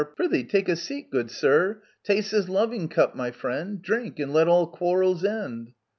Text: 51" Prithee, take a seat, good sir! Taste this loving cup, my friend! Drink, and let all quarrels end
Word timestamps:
51" 0.01 0.15
Prithee, 0.15 0.43
take 0.47 0.67
a 0.67 0.75
seat, 0.75 1.11
good 1.11 1.29
sir! 1.29 1.83
Taste 2.03 2.31
this 2.31 2.49
loving 2.49 2.87
cup, 2.87 3.15
my 3.15 3.29
friend! 3.29 3.79
Drink, 3.83 4.17
and 4.17 4.33
let 4.33 4.47
all 4.47 4.65
quarrels 4.65 5.23
end 5.23 5.73